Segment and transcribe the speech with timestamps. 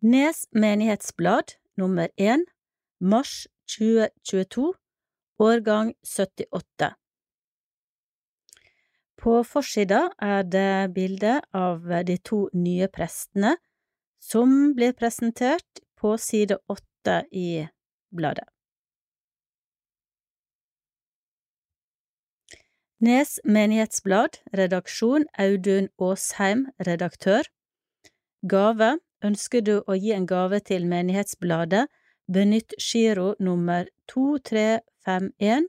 [0.00, 2.44] Nes menighetsblad nummer 1,
[3.00, 4.74] mars 2022,
[5.38, 6.94] årgang 78.
[9.16, 13.56] På forsida er det bilde av de to nye prestene,
[14.22, 17.66] som blir presentert på side åtte i
[18.14, 18.46] bladet.
[23.02, 27.42] Nes menighetsblad, redaksjon Audun Aasheim, redaktør.
[28.46, 31.88] Gave Ønsker du å gi en gave til menighetsbladet,
[32.30, 35.66] benytt giro nummer to tre fem en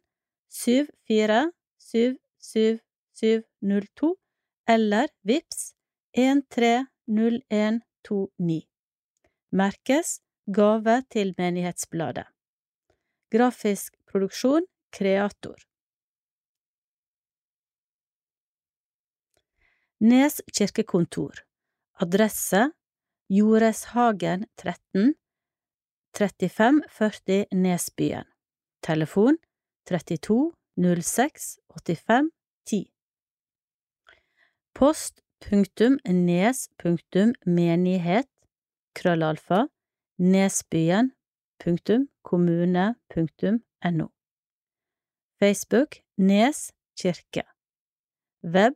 [0.49, 1.49] syv fire
[1.80, 2.81] syv syv
[3.16, 4.16] syv null to
[4.70, 5.73] eller VIPS
[6.13, 6.73] en tre
[7.08, 8.62] null en to ni.
[9.52, 10.20] Merkes
[10.50, 12.25] Gave til menighetsbladet.
[13.30, 15.58] Grafisk produksjon Kreator.
[20.02, 21.44] Nes kirkekontor.
[22.02, 22.63] Adresse
[23.29, 25.15] Joreshagen 13
[26.13, 28.25] 3540 Nesbyen.
[28.81, 29.38] Telefon
[29.86, 32.31] 32 06 85
[32.66, 32.91] 10.
[34.73, 38.30] Post punktum nes punktum menighet
[38.95, 39.67] krøllalfa
[40.17, 41.11] nesbyen
[41.59, 44.08] punktum kommune punktum no.
[45.39, 47.43] Facebook Nes kirke.
[48.43, 48.75] Web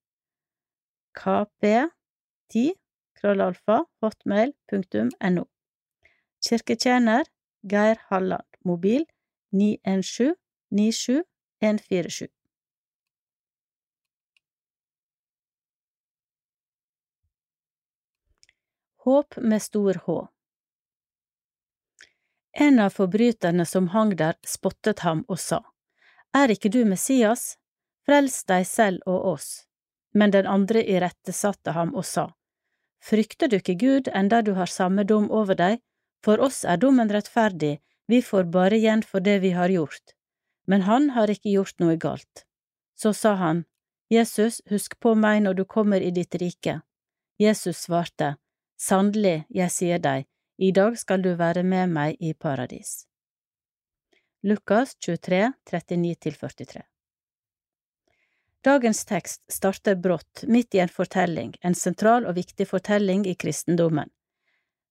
[1.19, 2.73] KP10
[3.17, 5.45] krøllalfa hotmail.no
[6.43, 7.25] Kirketjener
[7.69, 8.49] Geir Halland.
[8.65, 9.07] Mobil
[9.53, 10.35] 917
[10.71, 11.23] 97
[11.61, 12.29] 147
[19.07, 20.36] Håp med stor H
[22.59, 25.61] en av forbryterne som hang der, spottet ham og sa,
[26.33, 27.57] Er ikke du Messias?
[28.07, 29.67] Frels deg selv og oss.
[30.15, 32.31] Men den andre irettesatte ham og sa,
[33.05, 35.83] Frykter du ikke Gud enda du har samme dom over deg?
[36.25, 37.79] For oss er dommen rettferdig,
[38.09, 40.15] vi får bare igjen for det vi har gjort.
[40.67, 42.47] Men han har ikke gjort noe galt.
[42.97, 43.65] Så sa han,
[44.11, 46.81] Jesus, husk på meg når du kommer i ditt rike.
[47.39, 48.37] Jesus svarte,
[48.81, 50.27] Sannelig, jeg sier deg,
[50.59, 53.05] i dag skal du være med meg i paradis.
[54.43, 56.83] Lukas 23, 39–43
[58.65, 64.09] Dagens tekst starter brått, midt i en fortelling, en sentral og viktig fortelling i kristendommen.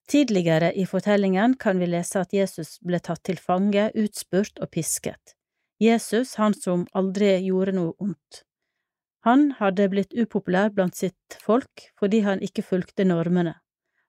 [0.07, 5.33] Tidligere i fortellingen kan vi lese at Jesus ble tatt til fange, utspurt og pisket.
[5.81, 8.45] Jesus, han som aldri gjorde noe ondt.
[9.25, 13.57] Han hadde blitt upopulær blant sitt folk fordi han ikke fulgte normene.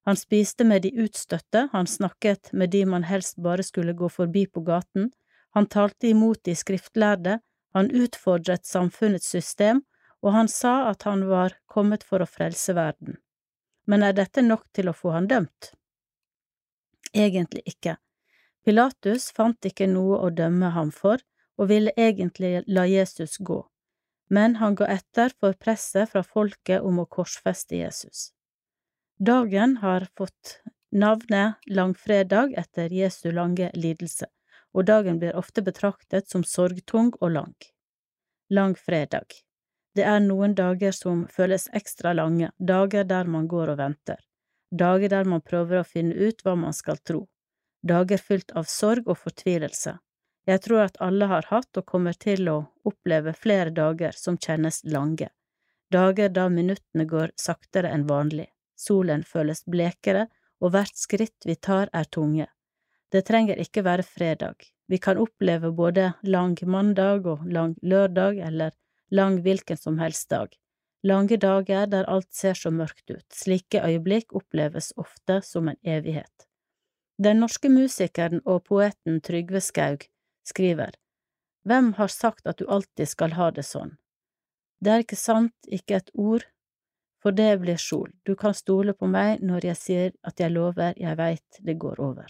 [0.06, 4.44] Han spiste med de utstøtte, han snakket med de man helst bare skulle gå forbi
[4.46, 5.10] på gaten,
[5.50, 7.40] han talte imot de skriftlærde,
[7.74, 9.82] han utfordret samfunnets system,
[10.22, 13.18] og han sa at han var kommet for å frelse verden.
[13.86, 15.72] Men er dette nok til å få han dømt?
[17.12, 17.96] Egentlig ikke.
[18.66, 21.18] Pilatus fant ikke noe å dømme ham for,
[21.58, 23.58] og ville egentlig la Jesus gå,
[24.28, 28.35] men han ga etter for presset fra folket om å korsfeste Jesus.
[29.18, 30.60] Dagen har fått
[30.92, 34.26] navnet langfredag etter Jesu lange lidelse,
[34.74, 37.54] og dagen blir ofte betraktet som sorgtung og lang.
[38.52, 39.24] Langfredag.
[39.96, 44.18] Det er noen dager som føles ekstra lange, dager der man går og venter,
[44.70, 47.22] dager der man prøver å finne ut hva man skal tro,
[47.80, 49.94] dager fylt av sorg og fortvilelse.
[50.44, 54.82] Jeg tror at alle har hatt og kommer til å oppleve flere dager som kjennes
[54.84, 55.30] lange,
[55.88, 60.26] dager da minuttene går saktere enn vanlig, solen føles blekere
[60.60, 62.46] og hvert skritt vi tar er tunge.
[63.12, 64.56] Det trenger ikke være fredag,
[64.88, 68.72] vi kan oppleve både lang mandag og lang lørdag eller
[69.10, 70.52] lang hvilken som helst dag.
[71.06, 76.46] Lange dager der alt ser så mørkt ut, slike øyeblikk oppleves ofte som en evighet.
[77.22, 80.08] Den norske musikeren og poeten Trygve Skaug
[80.44, 80.96] skriver
[81.66, 83.96] Hvem har sagt at du alltid skal ha det sånn?
[84.82, 86.44] Det er ikke sant, ikke et ord,
[87.26, 90.92] for det blir skjol, du kan stole på meg når jeg sier at jeg lover,
[90.94, 92.28] jeg veit det går over.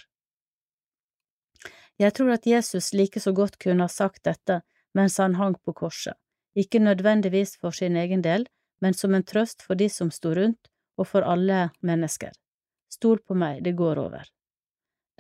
[2.00, 4.62] Jeg tror at Jesus like så godt kunne ha sagt dette
[4.96, 6.16] mens han hang på korset,
[6.56, 8.48] ikke nødvendigvis for sin egen del,
[8.81, 12.32] men som en trøst for de som sto rundt, og for alle mennesker.
[12.88, 14.25] Stol på meg, det går over.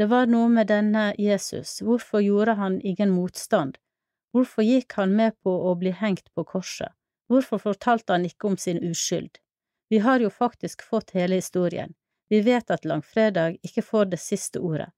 [0.00, 3.76] Det var noe med denne Jesus, hvorfor gjorde han ingen motstand,
[4.32, 6.96] hvorfor gikk han med på å bli hengt på korset,
[7.28, 9.36] hvorfor fortalte han ikke om sin uskyld?
[9.88, 11.94] Vi har jo faktisk fått hele historien,
[12.28, 14.88] vi vet at langfredag ikke får det siste ordet,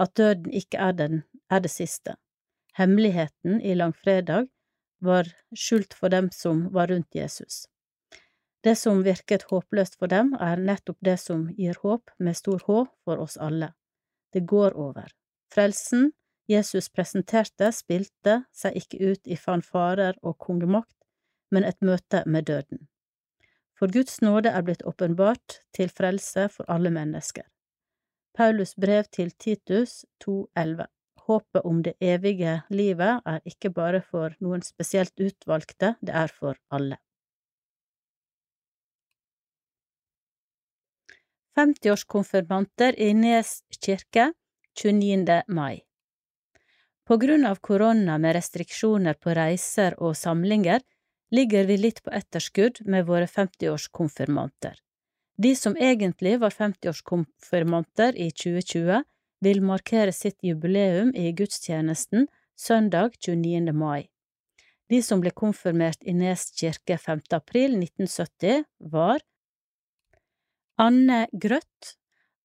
[0.00, 2.16] at døden ikke er, den, er det siste.
[2.78, 4.48] Hemmeligheten i langfredag
[5.04, 7.66] var skjult for dem som var rundt Jesus.
[8.64, 12.84] Det som virket håpløst for dem, er nettopp det som gir håp, med stor H,
[13.04, 13.72] for oss alle.
[14.32, 15.08] Det går over.
[15.52, 16.12] Frelsen
[16.50, 20.96] Jesus presenterte, spilte seg ikke ut i fanfarer og kongemakt,
[21.50, 22.89] men et møte med døden.
[23.80, 27.46] For Guds nåde er blitt åpenbart til frelse for alle mennesker.
[28.36, 30.84] Paulus brev til Titus 2,11
[31.24, 36.60] Håpet om det evige livet er ikke bare for noen spesielt utvalgte, det er for
[36.68, 36.98] alle.
[41.56, 44.30] 50-årskonfirmanter i Nes kirke
[44.76, 45.40] 29.
[45.48, 45.80] mai
[47.08, 50.84] På grunn av korona med restriksjoner på reiser og samlinger
[51.30, 54.78] ligger vi litt på etterskudd med våre 50-årskonfirmanter.
[55.40, 59.02] De som egentlig var 50-årskonfirmanter i 2020,
[59.40, 63.72] vil markere sitt jubileum i gudstjenesten søndag 29.
[63.72, 64.10] mai.
[64.90, 67.22] De som ble konfirmert i Nes kirke 5.
[67.38, 69.22] april 1970, var
[70.80, 71.94] Anne Grøtt,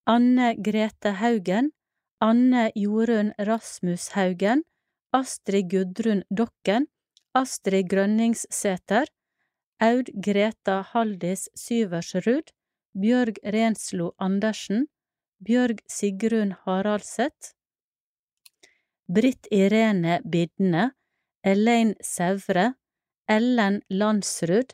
[0.06, 1.72] Anne Grete Haugen,
[2.22, 4.64] Anne Jorunn Rasmus Haugen,
[5.12, 6.88] Astrid Gudrun Dokken,
[7.36, 9.10] Astrid Grønningsæter,
[9.84, 12.54] Aud Greta Haldis Syversrud,
[12.96, 14.86] Bjørg Renslo Andersen,
[15.44, 17.52] Bjørg Sigrun Haraldseth,
[19.12, 20.94] Britt Irene Bidne,
[21.44, 22.74] Elaine Sævre,
[23.28, 24.72] Ellen Landsrud,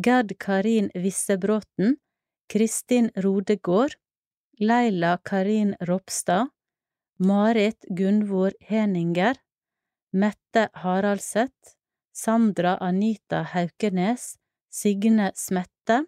[0.00, 1.96] Gerd Karin Vissebråten,
[2.48, 3.98] Kristin Rodegård,
[4.60, 6.52] Leila Karin Ropstad,
[7.18, 9.34] Marit Gunvor Heninger,
[10.12, 11.75] Mette Haraldseth,
[12.16, 14.38] Sandra Anita Haukenes,
[14.70, 16.06] Signe Smette,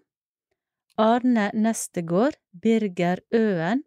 [0.96, 3.82] Arne Nestegård, Birger Øen,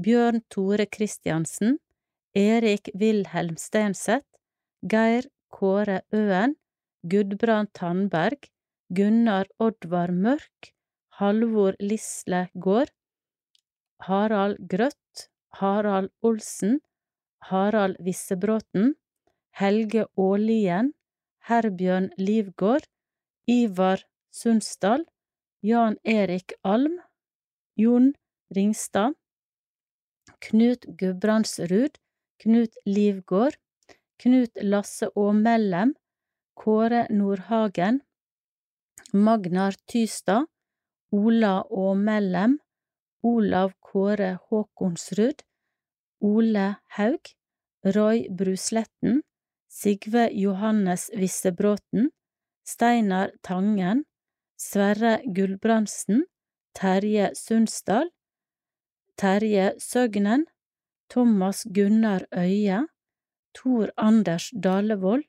[0.00, 1.76] Bjørn Tore Christiansen,
[2.34, 4.24] Erik Wilhelm Stenseth,
[4.80, 6.56] Geir Kåre Øen,
[7.04, 8.48] Gudbrand Tandberg,
[8.88, 10.72] Gunnar Oddvar Mørk,
[11.20, 12.94] Halvor Lisle Gård,
[14.08, 15.28] Harald Grøtt,
[15.60, 16.80] Harald Olsen,
[17.50, 18.94] Harald Vissebråten,
[19.50, 20.94] Helge Ålien,
[21.48, 22.84] Herbjørn Livgård,
[23.48, 25.06] Ivar Sundsdal,
[25.64, 26.98] Jan Erik Alm,
[27.80, 28.10] Jon
[28.54, 29.14] Ringstad,
[30.44, 31.96] Knut Gudbrandsrud,
[32.42, 33.56] Knut Livgård,
[34.20, 35.94] Knut Lasse Aamellem,
[36.54, 38.02] Kåre Nordhagen,
[39.14, 40.44] Magnar Tystad,
[41.10, 42.58] Ola Aamellem,
[43.24, 45.40] Olav Kåre Håkonsrud,
[46.20, 46.66] Ole
[46.98, 47.32] Haug,
[47.96, 49.22] Roy Brusletten,
[49.78, 52.10] Sigve Johannes Vissebråten,
[52.66, 54.04] Steinar Tangen,
[54.56, 56.24] Sverre Gulbrandsen,
[56.74, 58.10] Terje Sundsdal,
[59.16, 60.46] Terje Søgnen,
[61.08, 62.88] Thomas Gunnar Øye,
[63.54, 65.24] Tor Anders Dalevold,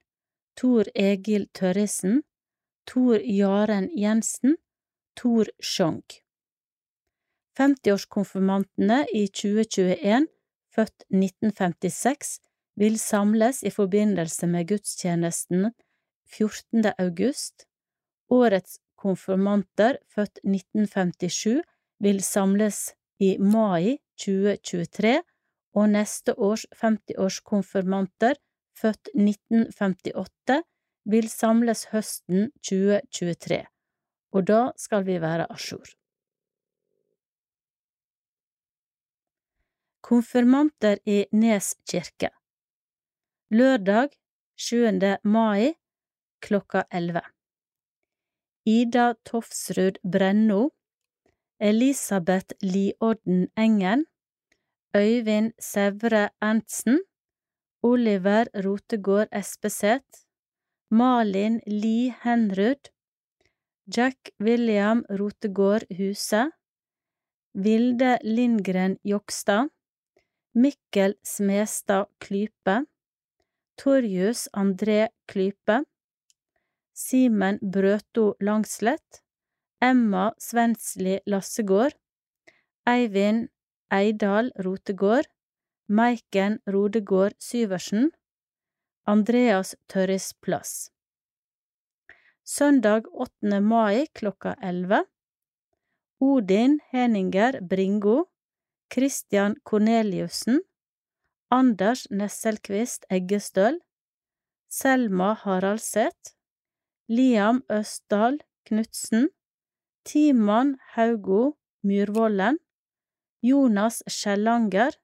[0.56, 2.24] Tor Egil Tørresen,
[2.88, 4.58] Tor Jaren Jensen,
[5.16, 6.04] Tor Sjong.
[7.60, 10.28] 50-årskonfirmantene i 2021,
[10.74, 12.40] født 1956,
[12.80, 15.72] vil samles i forbindelse med gudstjenesten
[16.32, 16.94] 14.
[16.98, 17.66] august.
[18.32, 21.60] Årets konfirmanter født 1957
[22.00, 25.18] vil samles i mai 2023,
[25.76, 28.40] og neste års 50-årskonfirmanter
[28.80, 30.62] født 1958
[31.10, 33.64] vil samles høsten 2023,
[34.32, 35.96] og da skal vi være à jour.
[40.02, 42.32] Konfirmanter i Nes kirke
[43.50, 44.12] Lørdag
[44.62, 45.00] 7.
[45.26, 45.74] mai
[46.46, 47.22] klokka 11
[48.70, 50.70] Ida Tofsrud Brenno
[51.60, 54.04] Elisabeth Liodden Engen
[54.96, 57.00] Øyvind Sævre Arntsen
[57.82, 60.22] Oliver Rotegård Espeseth
[60.92, 62.92] Malin Li Henrud
[63.98, 66.44] Jack William Rotegård Huse
[67.56, 69.74] Vilde Lindgren Jokstad
[70.54, 72.86] Mikkel Smestad Klype
[73.80, 75.86] Torjus André Klype
[76.92, 79.22] Simen Brøto Langslett
[79.80, 81.96] Emma Svensli Lassegård
[82.84, 83.48] Eivind
[83.90, 85.30] Eidal Rotegård
[85.88, 88.12] Maiken Rodegård Syversen
[89.08, 90.92] Andreas Tørris Plass
[92.44, 93.62] Søndag 8.
[93.64, 95.06] mai klokka 11
[96.20, 98.26] Odin Heninger Bringo
[98.92, 100.66] Christian Korneliussen
[101.52, 103.80] Anders Nesselquist Eggestøl
[104.70, 106.36] Selma Haraldseth
[107.10, 108.38] Liam Østdal
[108.70, 109.32] Knutsen
[110.06, 112.60] Timan Haugo Myrvollen
[113.42, 115.00] Jonas Skjellanger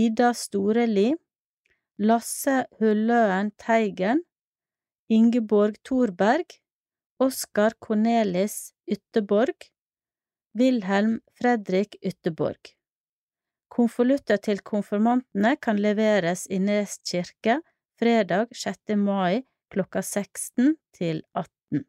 [0.00, 1.14] Ida Storeli
[2.10, 4.26] Lasse Hulløen Teigen
[5.08, 6.58] Ingeborg Thorberg
[7.20, 9.70] Oskar Cornelis Ytterborg
[10.58, 12.74] Wilhelm Fredrik Ytterborg
[13.72, 17.54] Konvolutter til konfirmantene kan leveres i Nes kirke
[18.00, 18.96] fredag 6.
[19.00, 21.86] mai klokka 16 til 18.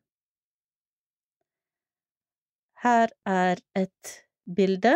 [2.85, 4.13] Her er et
[4.47, 4.93] bilde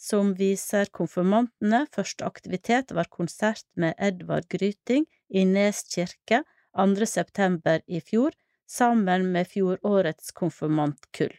[0.00, 1.82] som viser konfirmantene.
[1.92, 6.40] Første aktivitet var konsert med Edvard Gryting i Nes kirke
[6.72, 7.04] 2.
[7.04, 8.32] september i fjor,
[8.64, 11.36] sammen med fjorårets konfirmantkull.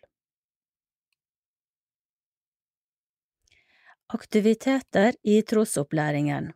[4.14, 6.52] Aktiviteter i trosopplæringen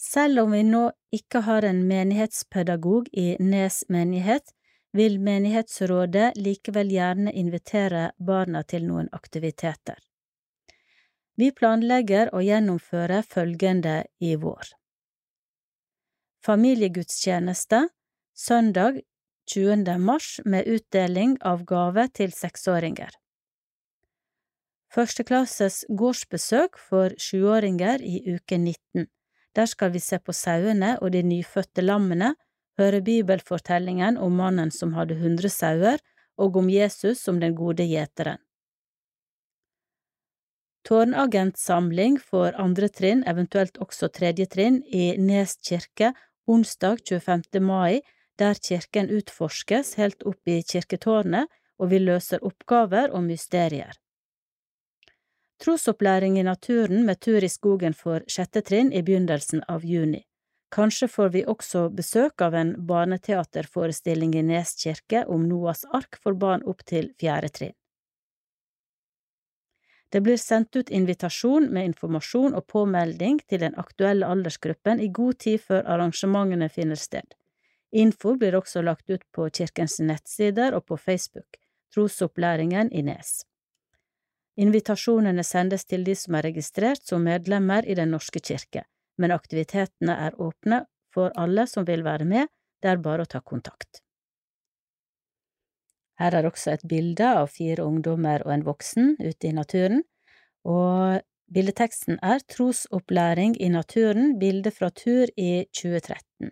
[0.00, 4.54] Selv om vi nå ikke har en menighetspedagog i Nes menighet,
[4.96, 10.00] vil menighetsrådet likevel gjerne invitere barna til noen aktiviteter.
[11.36, 14.72] Vi planlegger å gjennomføre følgende i vår.
[16.48, 17.84] Familiegudstjeneste
[18.32, 19.02] søndag
[19.52, 19.98] 20.
[20.00, 23.12] mars med utdeling av gave til seksåringer.
[24.88, 29.06] Førsteklasses gårdsbesøk for sjuåringer i uke 19.
[29.56, 32.34] Der skal vi se på sauene og de nyfødte lammene,
[32.78, 35.98] høre bibelfortellingen om mannen som hadde hundre sauer,
[36.38, 38.38] og om Jesus som den gode gjeteren.
[40.88, 46.14] Tårnagentsamling for andre trinn, eventuelt også tredje trinn, i Nes kirke
[46.48, 47.60] onsdag 25.
[47.60, 48.00] mai,
[48.38, 53.92] der kirken utforskes helt opp i kirketårnet, og vi løser oppgaver og mysterier.
[55.58, 60.22] Trosopplæring i naturen med tur i skogen for sjette trinn i begynnelsen av juni.
[60.70, 66.36] Kanskje får vi også besøk av en barneteaterforestilling i Nes kirke om Noas ark for
[66.38, 67.74] barn opp til fjerde trinn.
[70.12, 75.40] Det blir sendt ut invitasjon med informasjon og påmelding til den aktuelle aldersgruppen i god
[75.44, 77.34] tid før arrangementene finner sted.
[77.92, 81.60] Info blir også lagt ut på kirkens nettsider og på Facebook,
[81.92, 83.42] Trosopplæringen i Nes.
[84.58, 88.82] Invitasjonene sendes til de som er registrert som medlemmer i Den norske kirke,
[89.18, 90.80] men aktivitetene er åpne
[91.14, 92.50] for alle som vil være med,
[92.82, 94.02] det er bare å ta kontakt.
[96.18, 100.02] Her er også et bilde av fire ungdommer og en voksen ute i naturen,
[100.66, 101.22] og
[101.54, 106.50] bildeteksten er Trosopplæring i naturen, bilde fra tur i 2013.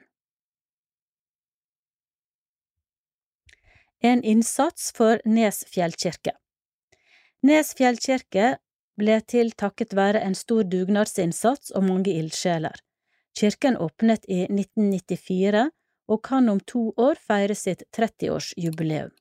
[4.07, 6.39] En innsats for Nes fjellkirke
[7.47, 8.57] Nes fjellkirke
[8.99, 12.75] ble til takket være en stor dugnadsinnsats og mange ildsjeler.
[13.39, 15.67] Kirken åpnet i 1994
[16.11, 19.13] og kan om to år feire sitt 30-årsjubileum.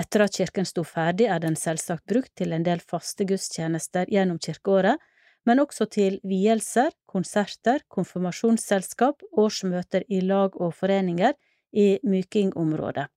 [0.00, 4.38] Etter at kirken sto ferdig, er den selvsagt brukt til en del faste gudstjenester gjennom
[4.38, 5.02] kirkeåret,
[5.44, 11.36] men også til vielser, konserter, konfirmasjonsselskap, årsmøter i lag og foreninger
[11.72, 13.08] i Myking-området,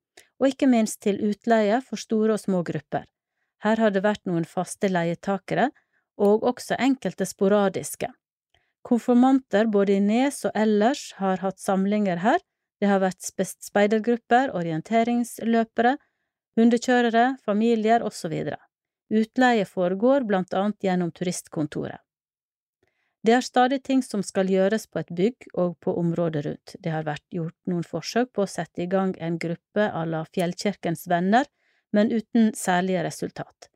[0.41, 3.05] og ikke minst til utleie for store og små grupper.
[3.63, 5.69] Her har det vært noen faste leietakere,
[6.19, 8.09] og også enkelte sporadiske.
[8.83, 12.41] Konfirmanter både i Nes og ellers har hatt samlinger her,
[12.83, 15.95] det har vært speidergrupper, orienteringsløpere,
[16.59, 18.33] hundekjørere, familier osv.
[19.13, 22.01] Utleie foregår blant annet gjennom turistkontoret.
[23.23, 26.75] Det er stadig ting som skal gjøres på et bygg og på området rundt.
[26.83, 30.25] Det har vært gjort noen forsøk på å sette i gang en gruppe à la
[30.27, 31.47] Fjellkirkens venner,
[31.93, 33.69] men uten særlige resultat.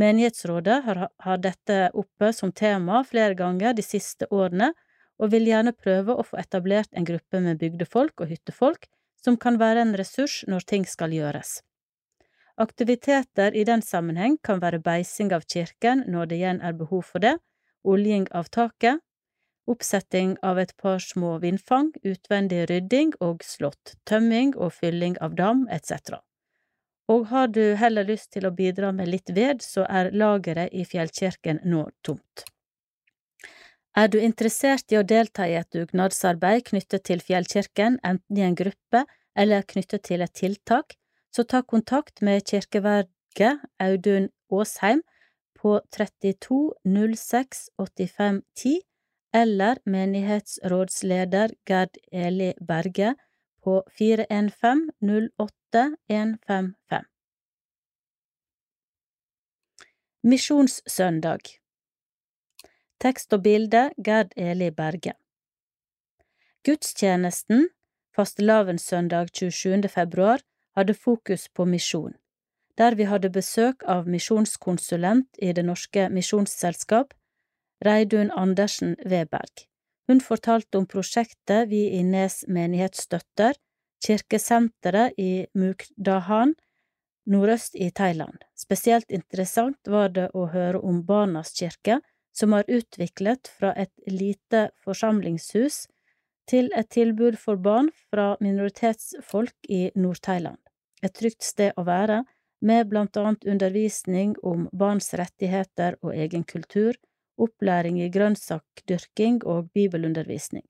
[0.00, 4.72] Menighetsrådet har, har dette oppe som tema flere ganger de siste årene,
[5.22, 8.88] og vil gjerne prøve å få etablert en gruppe med bygdefolk og hyttefolk
[9.24, 11.60] som kan være en ressurs når ting skal gjøres.
[12.60, 17.22] Aktiviteter i den sammenheng kan være beising av kirken når det igjen er behov for
[17.22, 17.36] det,
[17.82, 19.00] oljing av taket,
[19.70, 25.64] oppsetting av et par små vindfang, utvendig rydding og slått, tømming og fylling av dam
[25.72, 26.20] etc.
[27.08, 30.86] Og har du heller lyst til å bidra med litt ved, så er lageret i
[30.88, 32.46] fjellkirken nå tomt.
[33.94, 38.56] Er du interessert i å delta i et dugnadsarbeid knyttet til fjellkirken, enten i en
[38.58, 39.04] gruppe
[39.38, 40.96] eller knyttet til et tiltak,
[41.30, 45.04] så ta kontakt med kirkeverget Audun Aasheim
[45.58, 48.80] på 32 06 85 10
[49.34, 53.14] eller menighetsrådsleder Gerd Eli Berge
[53.64, 57.04] på 415 08 155.
[60.22, 61.52] Misjonssøndag
[63.00, 65.16] Tekst og bilde Gerd Eli Berge
[66.64, 67.68] Gudstjenesten
[68.16, 69.88] fastelavnssøndag 27.
[69.88, 70.44] februar
[70.76, 72.14] hadde fokus på misjon
[72.78, 77.14] der vi hadde besøk av misjonskonsulent i Det norske misjonsselskap,
[77.84, 79.68] Reidun Andersen Weberg.
[80.06, 83.56] Hun fortalte om prosjektet vi i Nes menighet støtter,
[84.04, 86.52] kirkesenteret i Mukdahan,
[87.24, 88.42] nordøst i Thailand.
[88.54, 92.00] Spesielt interessant var det å høre om Barnas kirke,
[92.36, 95.86] som har utviklet fra et lite forsamlingshus
[96.50, 100.58] til et tilbud for barn fra minoritetsfolk i Nord-Thailand.
[101.02, 102.24] Et trygt sted å være,
[102.64, 106.96] med blant annet undervisning om barns rettigheter og egen kultur,
[107.38, 110.66] opplæring i grønnsakdyrking og bibelundervisning.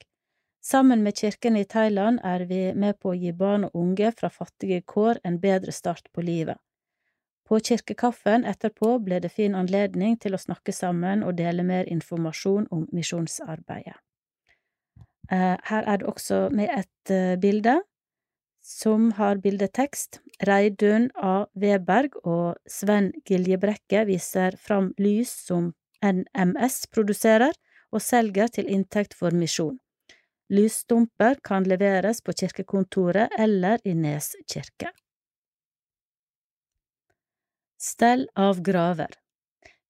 [0.64, 4.30] Sammen med kirken i Thailand er vi med på å gi barn og unge fra
[4.32, 6.56] fattige kår en bedre start på livet.
[7.44, 12.70] På kirkekaffen etterpå ble det fin anledning til å snakke sammen og dele mer informasjon
[12.72, 13.98] om misjonsarbeidet.
[15.32, 17.78] Eh, her er det også med et eh, bilde
[18.64, 20.22] som har bildetekst.
[20.48, 21.44] Reidun A.
[21.54, 27.54] Weberg og Sven Giljebrekke viser fram lys som NMS produserer
[27.94, 29.78] og selger til inntekt for misjon.
[30.52, 34.92] Lysstumper kan leveres på kirkekontoret eller i Nes kirke.
[37.80, 39.16] Stell av graver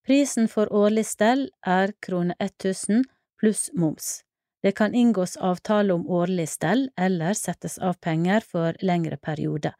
[0.05, 3.07] Prisen for årlig stell er krone 1000
[3.41, 4.21] pluss moms.
[4.63, 9.73] Det kan inngås avtale om årlig stell eller settes av penger for lengre periode.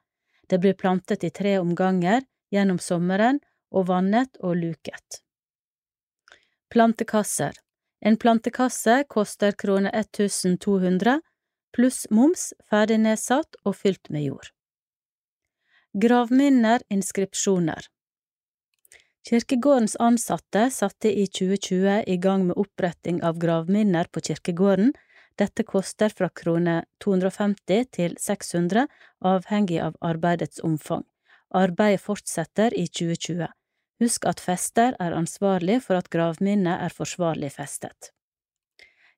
[0.49, 5.21] Det blir plantet i tre omganger gjennom sommeren og vannet og luket.
[6.75, 7.53] Plantekasser
[8.01, 11.21] En plantekasse koster krone 1200
[11.77, 14.49] pluss moms, ferdig nedsatt og fylt med jord.
[15.95, 17.87] Gravminner, inskripsjoner
[19.23, 24.97] Kirkegårdens ansatte satte i 2020 i gang med oppretting av gravminner på kirkegården.
[25.39, 28.89] Dette koster fra krone 250 til 600,
[29.23, 31.07] avhengig av arbeidets omfang.
[31.55, 33.55] Arbeidet fortsetter i 2020.
[34.03, 38.11] Husk at fester er ansvarlig for at gravminnet er forsvarlig festet.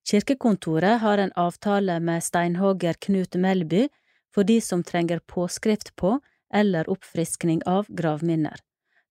[0.06, 3.88] Kirkekontoret har en avtale med steinhogger Knut Melby
[4.34, 6.18] for de som trenger påskrift på
[6.54, 8.60] eller oppfriskning av gravminner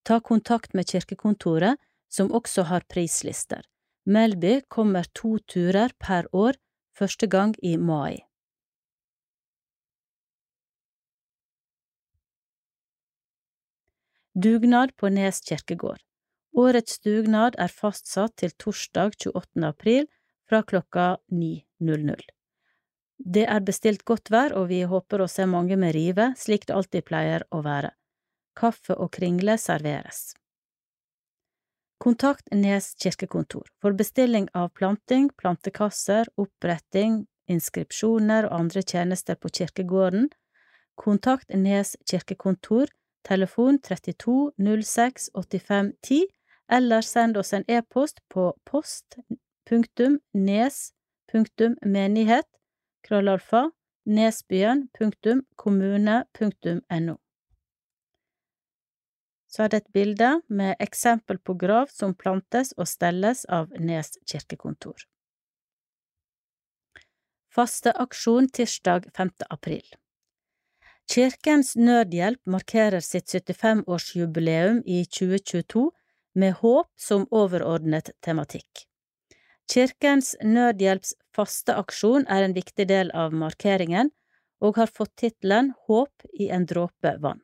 [0.06, 1.78] ta kontakt med kirkekontoret,
[2.10, 3.65] som også har prislister.
[4.06, 6.54] Melby kommer to turer per år,
[6.97, 8.21] første gang i mai.
[14.37, 16.01] Dugnad på Nes kirkegård
[16.59, 19.61] Årets dugnad er fastsatt til torsdag 28.
[19.63, 20.09] april
[20.49, 22.25] fra klokka 9.00.
[23.15, 26.75] Det er bestilt godt vær, og vi håper å se mange med rive, slik det
[26.75, 27.93] alltid pleier å være.
[28.59, 30.35] Kaffe og kringle serveres.
[32.03, 40.27] Kontakt Nes kirkekontor for bestilling av planting, plantekasser, oppretting, inskripsjoner og andre tjenester på kirkegården.
[40.99, 42.91] Kontakt Nes kirkekontor,
[43.25, 46.21] telefon 32 06 85 10,
[46.71, 49.19] eller send oss en e-post på post
[49.69, 50.93] punktum nes
[51.31, 52.47] punktum menighet
[53.05, 53.67] krøllalfa
[54.05, 57.19] nesbyen punktum kommune punktum no
[59.55, 64.17] så er det et bilde med eksempel på grav som plantes og stelles av Nes
[64.27, 65.05] kirkekontor.
[67.55, 69.31] Fasteaksjon tirsdag 5.
[69.49, 69.85] april
[71.05, 75.91] Kirkens Nødhjelp markerer sitt 75-årsjubileum i 2022
[76.35, 78.87] med håp som overordnet tematikk.
[79.71, 84.11] Kirkens Nødhjelps faste aksjon er en viktig del av markeringen,
[84.63, 87.41] og har fått tittelen Håp i en dråpe vann.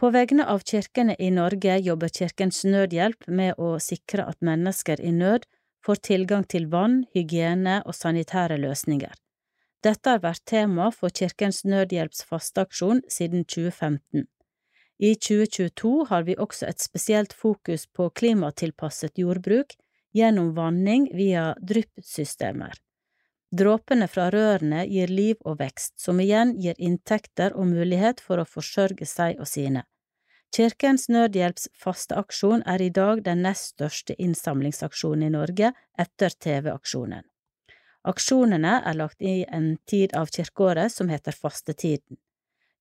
[0.00, 5.12] På vegne av kirkene i Norge jobber Kirkens Nødhjelp med å sikre at mennesker i
[5.12, 5.46] nød
[5.86, 9.12] får tilgang til vann, hygiene og sanitære løsninger.
[9.80, 14.26] Dette har vært tema for Kirkens Nødhjelps fasteaksjon siden 2015.
[15.00, 19.72] I 2022 har vi også et spesielt fokus på klimatilpasset jordbruk
[20.12, 22.76] gjennom vanning via dryppsystemer.
[23.56, 28.46] Dråpene fra rørene gir liv og vekst, som igjen gir inntekter og mulighet for å
[28.46, 29.86] forsørge seg og sine.
[30.54, 37.24] Kirkens Nødhjelps faste aksjon er i dag den nest største innsamlingsaksjonen i Norge etter TV-aksjonen.
[38.08, 42.16] Aksjonene er lagt i en tid av kirkeåret som heter fastetiden.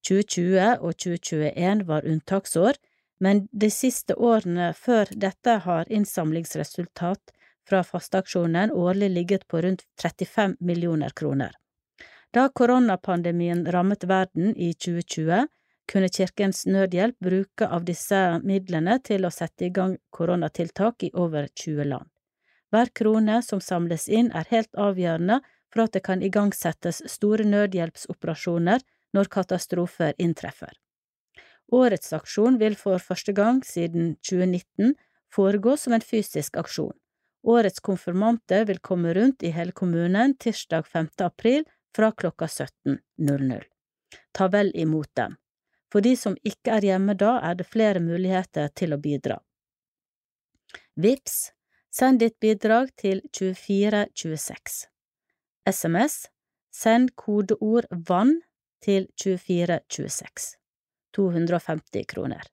[0.07, 2.79] 2020 og 2021 var unntaksår,
[3.19, 7.33] men de siste årene før dette har innsamlingsresultat
[7.67, 11.51] fra fasteaksjonen årlig ligget på rundt 35 millioner kroner.
[12.31, 15.47] Da koronapandemien rammet verden i 2020,
[15.89, 21.49] kunne Kirkens Nødhjelp bruke av disse midlene til å sette i gang koronatiltak i over
[21.55, 22.07] 20 land.
[22.69, 25.39] Hver krone som samles inn er helt avgjørende
[25.73, 30.71] for at det kan igangsettes store nødhjelpsoperasjoner når katastrofer inntreffer.
[31.71, 34.95] Årets aksjon vil for første gang siden 2019
[35.33, 36.95] foregå som en fysisk aksjon.
[37.45, 41.09] Årets konfirmanter vil komme rundt i hele kommunen tirsdag 5.
[41.25, 41.63] april
[41.95, 43.63] fra klokka 17.00.
[44.31, 45.37] Ta vel imot dem.
[45.93, 49.39] For de som ikke er hjemme da, er det flere muligheter til å bidra.
[50.99, 51.51] Vips,
[51.91, 54.87] send ditt bidrag til 2426.
[55.69, 56.27] SMS,
[56.71, 58.39] send kodeord VANN
[58.81, 60.55] til 2426.
[61.15, 62.45] 250 kroner.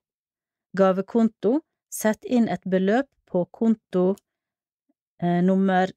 [0.77, 4.15] Gavekonto, sett inn et beløp på konto
[5.21, 5.91] eh, nummer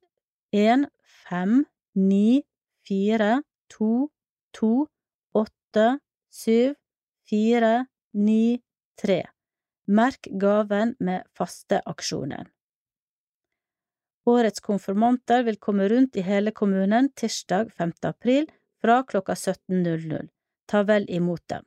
[0.52, 0.86] en
[1.26, 2.42] fem ni
[2.86, 4.10] fire to
[4.52, 4.86] to
[5.34, 5.86] åtte
[6.30, 6.74] syv
[7.28, 8.60] fire ni
[8.98, 9.22] tre.
[9.86, 12.50] Merk gaven med fasteaksjonen.
[14.28, 17.92] Årets konfirmanter vil komme rundt i hele kommunen tirsdag 5.
[18.02, 18.50] april
[18.82, 20.28] fra klokka 17.00.
[20.68, 21.64] Ta vel imot dem.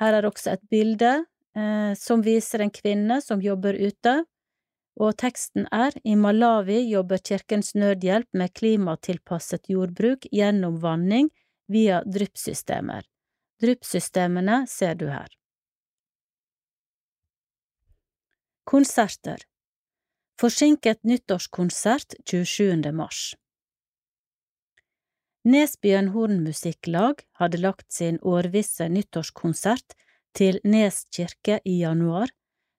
[0.00, 1.12] Her er også et bilde
[1.56, 4.18] eh, som viser en kvinne som jobber ute,
[5.00, 11.28] og teksten er I Malawi jobber Kirkens Nødhjelp med klimatilpasset jordbruk gjennom vanning
[11.72, 13.04] via dryppsystemer.
[13.60, 15.28] Dryppsystemene ser du her.
[18.64, 19.44] Konserter
[20.40, 22.92] Forsinket nyttårskonsert 27.
[22.92, 23.34] mars
[25.48, 29.94] Nesbyen Hornmusikklag hadde lagt sin årvisse nyttårskonsert
[30.36, 32.28] til Nes kirke i januar,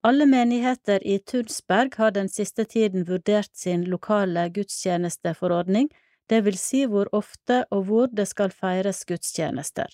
[0.00, 5.88] Alle menigheter i Tunsberg har den siste tiden vurdert sin lokale gudstjenesteforordning,
[6.30, 9.90] det vil si hvor ofte og hvor det skal feires gudstjenester.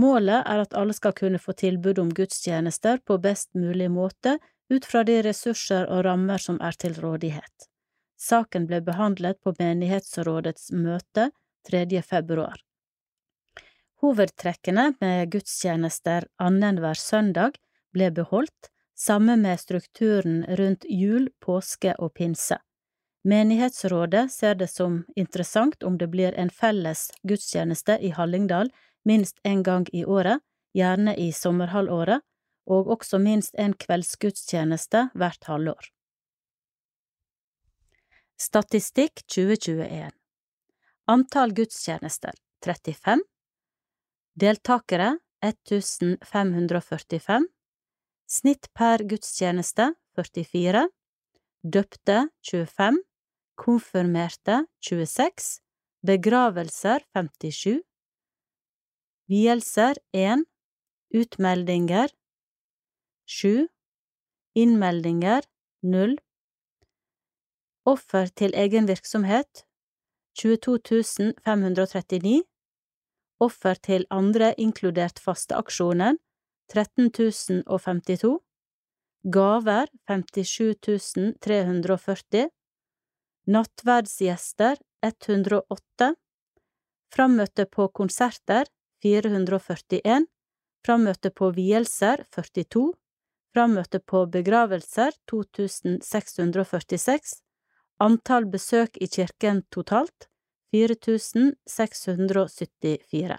[0.00, 4.38] Målet er at alle skal kunne få tilbud om gudstjenester på best mulig måte
[4.72, 7.68] ut fra de ressurser og rammer som er til rådighet.
[8.16, 11.28] Saken ble behandlet på menighetsrådets møte
[11.68, 11.84] 3.
[12.00, 12.56] februar.
[13.98, 17.58] Hovedtrekkene med gudstjenester annenhver søndag
[17.94, 22.58] ble beholdt, sammen med strukturen rundt jul, påske og pinse.
[23.26, 28.70] Menighetsrådet ser det som interessant om det blir en felles gudstjeneste i Hallingdal
[29.04, 30.38] minst en gang i året,
[30.74, 32.22] gjerne i sommerhalvåret,
[32.68, 35.88] og også minst en kveldsgudstjeneste hvert halvår.
[38.38, 40.12] Statistikk 2021
[41.10, 43.24] Antall gudstjenester 35
[44.38, 47.48] Deltakere 1545
[48.30, 50.84] Snitt per gudstjeneste 44
[51.76, 53.00] Døpte 25
[53.58, 55.48] Konfirmerte 26
[56.06, 57.82] Begravelser 57
[59.26, 60.46] Vielser 1
[61.22, 62.14] Utmeldinger
[63.26, 63.66] 7
[64.54, 65.42] Innmeldinger
[65.82, 66.14] 0
[67.94, 69.66] Offer til egen virksomhet
[70.38, 71.02] 22
[71.42, 72.46] 539
[73.38, 76.18] Offer til andre inkludert fasteaksjonen
[76.72, 78.38] 13 052
[79.34, 82.48] Gaver 57 340
[83.48, 86.10] Nattverdsgjester 108
[87.14, 88.66] Frammøte på konserter
[89.02, 90.26] 441
[90.86, 92.88] Frammøte på vielser 42
[93.54, 97.38] Frammøte på begravelser 2646
[98.02, 100.28] Antall besøk i kirken totalt
[100.74, 103.38] 4674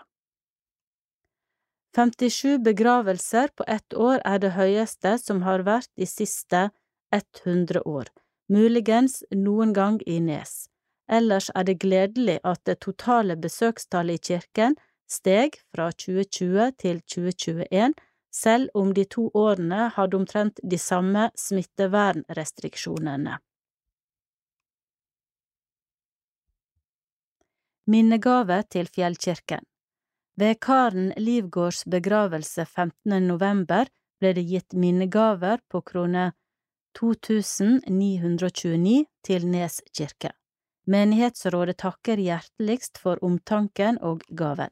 [1.95, 6.69] 57 begravelser på ett år er det høyeste som har vært de siste
[7.15, 8.05] 100 år,
[8.49, 10.69] muligens noen gang i Nes.
[11.09, 14.75] Ellers er det gledelig at det totale besøkstallet i kirken
[15.09, 17.93] steg fra 2020 til 2021,
[18.31, 23.39] selv om de to årene hadde omtrent de samme smittevernrestriksjonene.
[27.89, 29.63] Minnegave til Fjellkirken
[30.37, 33.25] Ved Karen Livgårds begravelse 15.
[33.25, 33.89] november
[34.21, 36.37] ble det gitt minnegaver på krone
[36.99, 40.29] 2929 til Nes kirke.
[40.85, 44.69] Menighetsrådet takker hjerteligst for omtanken og gaven.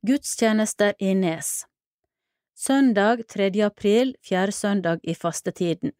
[0.00, 1.66] Gudstjenester i Nes
[2.56, 3.52] Søndag 3.
[3.66, 5.92] april, fjerde søndag i fastetiden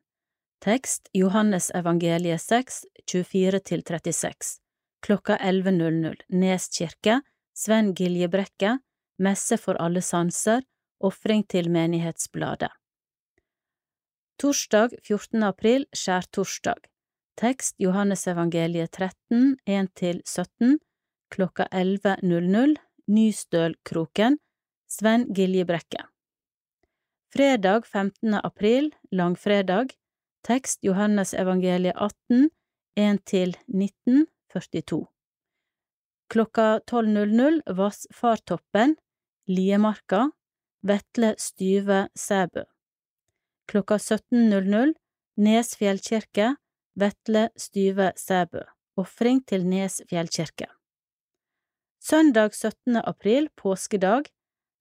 [0.65, 4.68] Tekst Johannes evangeliet 6, 24–36
[5.07, 7.21] Klokka 11.00 Nes kirke
[7.55, 8.79] Sven Giljebrekke
[9.19, 10.63] Messe for alle sanser
[11.01, 12.71] Ofring til Menighetsbladet
[14.39, 15.43] Torsdag 14.
[15.43, 16.89] april Skjærtorsdag
[17.39, 20.79] Tekst Johannes evangeliet 13, 1–17
[21.31, 24.39] Klokka 11.00 Nystølkroken,
[24.89, 26.03] Sven Giljebrekke.
[27.33, 28.35] Fredag 15.
[28.35, 29.95] april, langfredag,
[30.45, 32.51] tekst Johannes evangeliet 18,
[33.01, 35.07] 1–19, 42.
[36.29, 38.97] Klokka 12.00 Vassfartoppen,
[39.47, 40.31] Liemarka,
[40.83, 42.65] Vetle Styve Sæbø.
[43.69, 44.95] Klokka 17.00
[45.37, 46.55] Nes fjellkirke,
[46.95, 48.61] Vetle Styve Sæbø.
[48.97, 50.67] Ofring til Nes fjellkirke.
[52.01, 52.97] Søndag 17.
[53.05, 54.31] april, påskedag,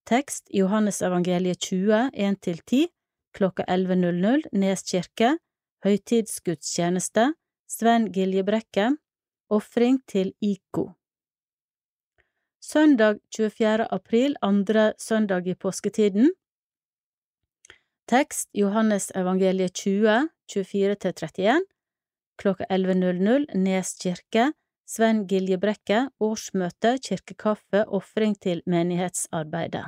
[0.05, 2.87] tekst Johannes evangeliet 20, 1–10,
[3.33, 5.35] klokka 11.00, Nes kirke,
[5.83, 7.33] høytidsgudstjeneste,
[7.67, 8.95] Sven Giljebrekke,
[9.49, 10.89] ofring til IKO.
[12.61, 13.87] Søndag 24.
[13.93, 16.31] april, andre søndag i påsketiden,
[18.07, 21.61] tekst Johannes evangeliet 20, 24–31,
[22.37, 24.51] klokka 11.00, Nes kirke,
[24.87, 29.87] Sven Giljebrekke, årsmøte, kirkekaffe, ofring til menighetsarbeidet.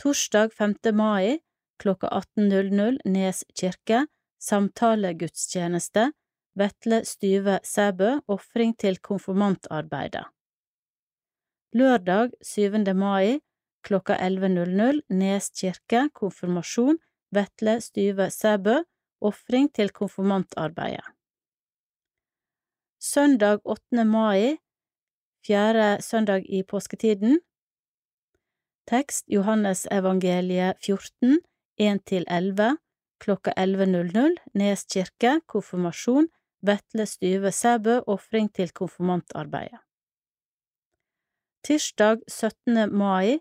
[0.00, 0.74] Torsdag 5.
[0.96, 1.38] mai
[1.82, 4.06] klokka 18.00 Nes kirke,
[4.40, 6.10] samtalegudstjeneste,
[6.54, 10.24] Vetle Styve Sæbø, ofring til konfirmantarbeidet.
[11.72, 12.94] Lørdag 7.
[12.94, 13.40] mai
[13.82, 16.98] klokka 11.00 Nes kirke, konfirmasjon,
[17.30, 18.74] Vetle Styve Sæbø,
[19.20, 21.04] ofring til konfirmantarbeidet.
[23.00, 24.04] Søndag 8.
[24.04, 24.56] mai,
[25.46, 27.40] fjerde søndag i påsketiden.
[28.86, 31.40] Tekst Johannes evangeliet 14,
[31.80, 32.76] 1–11,
[33.20, 36.28] klokka 11.00, Nes kirke, konfirmasjon,
[36.62, 39.80] Vetle Styve Sæbø, ofring til konfirmantarbeidet.
[41.64, 42.90] Tirsdag 17.
[42.90, 43.38] mai,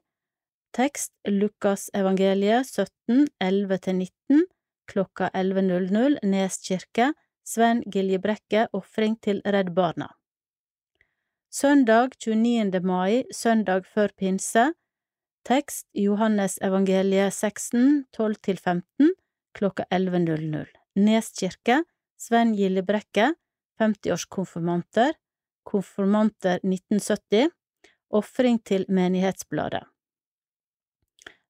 [0.74, 4.44] tekst Lukas evangeliet 17, 11–19,
[4.88, 7.14] klokka 11.00, Nes kirke,
[7.46, 10.08] Sven Giljebrekke ofring til Redd Barna.
[11.52, 12.80] Søndag 29.
[12.84, 14.74] mai, søndag før pinse.
[15.46, 19.10] Tekst Johannes evangeliet 16, 12–15,
[19.58, 20.70] klokka 11.00.
[20.96, 21.82] Nes kirke,
[22.22, 23.32] Sven Gillebrekke,
[23.82, 25.16] 50-årskonfirmanter,
[25.66, 27.50] konfirmanter 1970,
[28.14, 29.82] ofring til Menighetsbladet.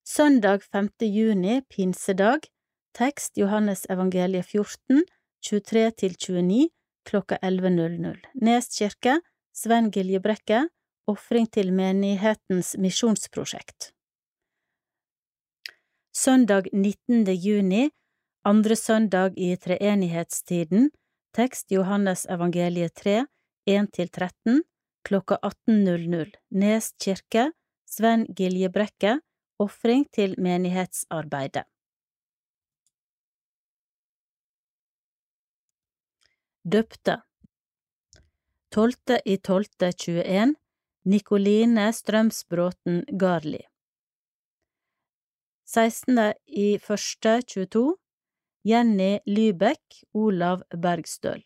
[0.04, 0.88] Søndag 5.
[1.12, 2.48] juni, pinsedag,
[2.96, 5.04] tekst Johannes evangeliet 14,
[5.44, 6.68] 23–29,
[7.04, 8.24] klokka 11.00.
[8.40, 9.20] Nes kirke,
[9.52, 10.66] Sven Giljebrekke,
[11.06, 13.92] ofring til menighetens misjonsprosjekt.
[16.16, 17.28] Søndag 19.
[17.36, 17.90] juni,
[18.44, 20.90] andre søndag i treenighetstiden,
[21.36, 23.24] tekst Johannes evangeliet 3,
[23.70, 24.62] 1–13,
[25.06, 27.50] klokka 18.00, Nes kirke,
[27.86, 29.20] Sven Giljebrekke,
[29.62, 31.64] ofring til menighetsarbeidet.
[36.62, 37.18] Døpte.
[38.70, 40.54] Tolvte i tolvte 21
[41.04, 43.60] Nikoline Strømsbråten Garli.
[45.66, 46.32] 16.
[48.64, 51.42] i første 22 Jenny Lybekk Olav Bergstøl.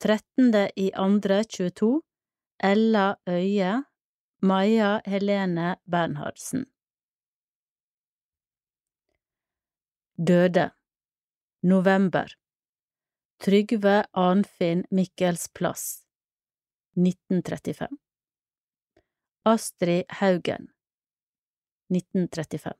[0.00, 0.70] 13.
[0.76, 2.02] i andre 22
[2.62, 3.84] Ella Øye
[4.40, 6.66] Maja Helene Bernhardsen.
[10.16, 10.70] Døde.
[11.62, 12.26] November.
[13.38, 16.06] Trygve Arnfinn Mikkelsplass
[16.96, 17.98] 1935
[19.44, 20.68] Astrid Haugen.
[21.90, 22.72] 1935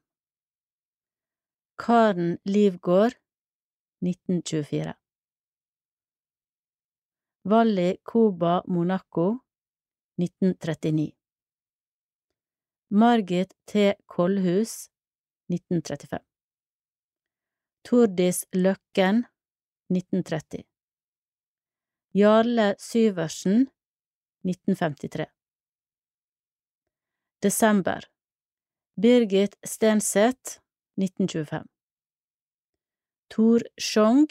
[1.79, 3.22] Karen Livgård
[4.03, 4.95] 1924.
[7.45, 9.39] Valli Koba Monaco
[10.17, 11.13] 1939
[12.89, 13.95] Margit T.
[14.07, 14.91] Kollhus
[15.49, 16.19] 1935
[17.89, 19.25] Tordis Løkken
[19.89, 20.65] 1930
[22.13, 23.67] Jarle Syversen
[24.45, 25.27] 1953
[27.43, 28.05] Desember.
[28.97, 30.61] Birgit Stenseth
[30.97, 31.82] 1925
[33.33, 34.27] Tor Sjong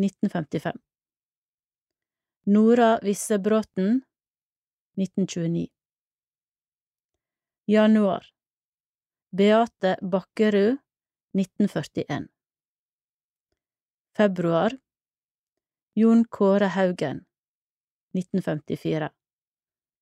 [0.00, 0.80] 1955
[2.46, 4.02] Nora Vissebråten
[4.96, 5.68] 1929
[7.66, 8.26] Januar.
[9.36, 10.78] Beate Bakkerud
[11.38, 12.28] 1941
[14.16, 14.78] Februar.
[15.94, 17.26] Jon Kåre Haugen
[18.14, 19.10] 1954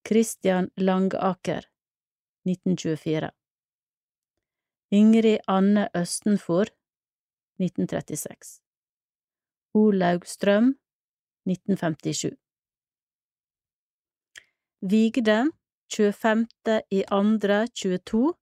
[0.08, 1.64] Christian Langaker
[2.44, 3.30] 1924
[4.90, 6.66] Ingrid Anne Østenfor
[7.60, 8.60] 1936
[9.76, 10.74] Olaug Strøm
[11.48, 12.34] 1957
[14.80, 15.50] Vigde
[15.88, 16.46] 25.
[16.90, 18.34] i andre 22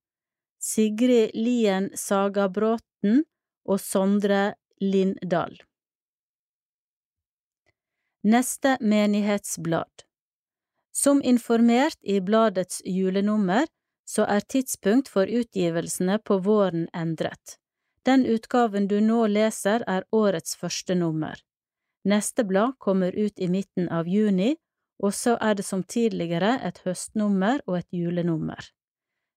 [0.58, 3.22] Sigrid Lien Sagabråten
[3.64, 5.58] og Sondre Lindahl
[8.24, 10.06] Neste menighetsblad
[10.92, 13.66] Som informert i bladets julenummer,
[14.08, 17.58] så er tidspunkt for utgivelsene på våren endret.
[18.04, 21.40] Den utgaven du nå leser er årets første nummer.
[22.04, 24.56] Neste blad kommer ut i midten av juni,
[25.02, 28.60] og så er det som tidligere et høstnummer og et julenummer.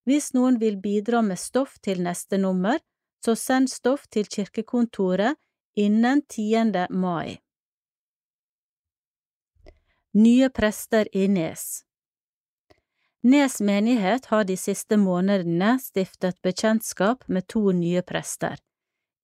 [0.03, 2.79] Hvis noen vil bidra med stoff til neste nummer,
[3.23, 5.39] så send stoff til kirkekontoret
[5.75, 6.87] innen 10.
[6.91, 7.39] mai.
[10.13, 11.86] Nye prester i Nes
[13.23, 18.59] Nes menighet har de siste månedene stiftet bekjentskap med to nye prester,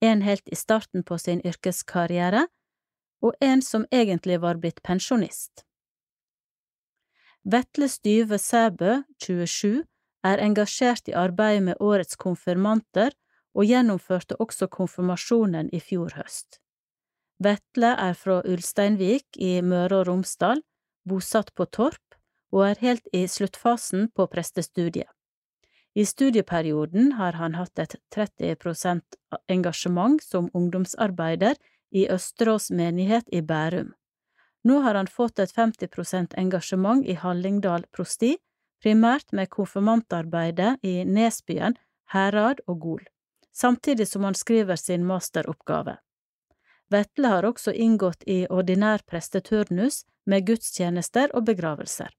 [0.02, 2.48] en helt i starten på sin yrkeskarriere,
[3.22, 5.64] og en som egentlig var blitt pensjonist.
[7.44, 9.84] Vetle Styve Sæbø, 27,
[10.24, 13.14] er engasjert i arbeidet med årets konfirmanter
[13.54, 16.60] og gjennomførte også konfirmasjonen i fjor høst.
[17.44, 20.64] Vetle er fra Ulsteinvik i Møre og Romsdal,
[21.08, 22.03] bosatt på Torp
[22.54, 25.10] og er helt i sluttfasen på prestestudiet.
[25.94, 29.18] I studieperioden har han hatt et 30%
[29.50, 31.60] engasjement som ungdomsarbeider
[31.94, 33.92] i Østerås menighet i Bærum.
[34.64, 38.38] Nå har han fått et 50% engasjement i Hallingdal prosti,
[38.82, 41.78] primært med konfirmantarbeidet i Nesbyen,
[42.14, 43.06] Herad og Gol,
[43.54, 45.98] samtidig som han skriver sin masteroppgave.
[46.90, 52.10] Vetle har også inngått i ordinær presteturnus med gudstjenester og begravelser.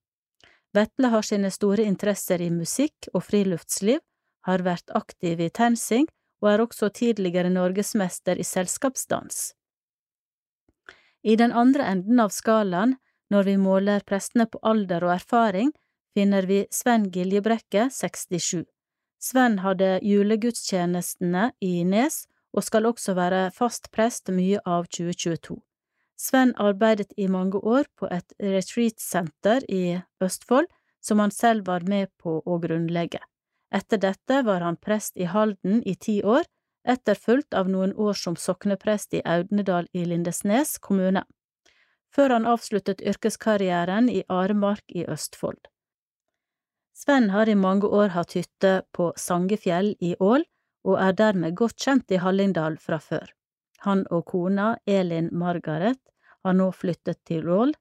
[0.74, 4.00] Vetle har sine store interesser i musikk og friluftsliv,
[4.44, 6.08] har vært aktiv i TenSing
[6.42, 9.54] og er også tidligere norgesmester i selskapsdans.
[11.24, 12.98] I den andre enden av skalaen,
[13.32, 15.70] når vi måler prestene på alder og erfaring,
[16.14, 18.66] finner vi Sven Giljebrekke, 67.
[19.24, 25.56] Sven hadde julegudstjenestene i Nes og skal også være fast prest mye av 2022.
[26.16, 30.68] Sven arbeidet i mange år på et retreat-senter i Østfold,
[31.02, 33.20] som han selv var med på å grunnlegge.
[33.74, 36.46] Etter dette var han prest i Halden i ti år,
[36.86, 41.24] etterfulgt av noen år som sokneprest i Audnedal i Lindesnes kommune,
[42.14, 45.66] før han avsluttet yrkeskarrieren i Aremark i Østfold.
[46.94, 50.44] Sven har i mange år hatt hytte på Sangefjell i Ål,
[50.84, 53.32] og er dermed godt kjent i Hallingdal fra før.
[53.84, 56.00] Han og kona, Elin Margaret,
[56.44, 57.74] har nå flyttet til Ål,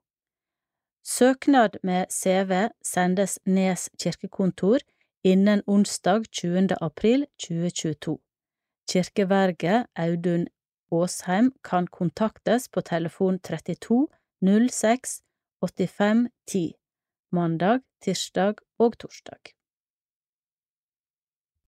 [1.03, 4.79] Søknad med CV sendes Nes kirkekontor
[5.25, 6.77] innen onsdag 20.
[6.81, 8.19] april 2022.
[8.91, 10.49] Kirkeverget Audun
[10.91, 14.09] Åsheim kan kontaktes på telefon 32
[14.43, 15.21] 06
[15.63, 16.73] 85 10
[17.33, 19.55] mandag, tirsdag og torsdag.